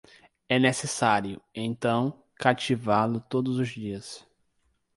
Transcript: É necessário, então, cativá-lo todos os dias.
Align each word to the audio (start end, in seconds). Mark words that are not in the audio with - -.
É 0.49 0.57
necessário, 0.57 1.39
então, 1.53 2.23
cativá-lo 2.33 3.21
todos 3.21 3.59
os 3.59 3.69
dias. 3.69 4.25